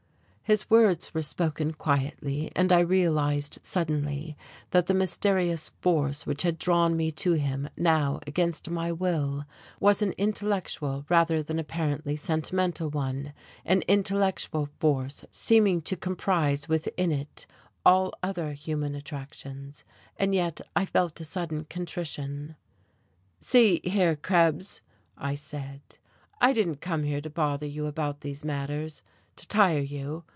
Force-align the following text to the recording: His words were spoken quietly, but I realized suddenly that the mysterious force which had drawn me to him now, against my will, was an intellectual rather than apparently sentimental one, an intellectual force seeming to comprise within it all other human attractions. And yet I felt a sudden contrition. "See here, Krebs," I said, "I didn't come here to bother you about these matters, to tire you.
His 0.43 0.69
words 0.69 1.13
were 1.13 1.21
spoken 1.21 1.73
quietly, 1.75 2.51
but 2.53 2.73
I 2.73 2.81
realized 2.81 3.59
suddenly 3.61 4.35
that 4.71 4.87
the 4.87 4.93
mysterious 4.93 5.69
force 5.79 6.25
which 6.27 6.41
had 6.43 6.59
drawn 6.59 6.97
me 6.97 7.09
to 7.13 7.31
him 7.31 7.69
now, 7.77 8.19
against 8.27 8.69
my 8.69 8.91
will, 8.91 9.45
was 9.79 10.01
an 10.01 10.11
intellectual 10.17 11.05
rather 11.07 11.41
than 11.41 11.57
apparently 11.57 12.17
sentimental 12.17 12.89
one, 12.89 13.31
an 13.63 13.81
intellectual 13.87 14.67
force 14.81 15.23
seeming 15.31 15.81
to 15.83 15.95
comprise 15.95 16.67
within 16.67 17.13
it 17.13 17.45
all 17.85 18.11
other 18.21 18.51
human 18.51 18.93
attractions. 18.93 19.85
And 20.17 20.35
yet 20.35 20.59
I 20.75 20.83
felt 20.83 21.21
a 21.21 21.23
sudden 21.23 21.63
contrition. 21.63 22.57
"See 23.39 23.79
here, 23.85 24.17
Krebs," 24.17 24.81
I 25.17 25.33
said, 25.35 25.79
"I 26.41 26.51
didn't 26.51 26.81
come 26.81 27.03
here 27.03 27.21
to 27.21 27.29
bother 27.29 27.67
you 27.67 27.85
about 27.85 28.19
these 28.19 28.43
matters, 28.43 29.01
to 29.37 29.47
tire 29.47 29.79
you. 29.79 30.25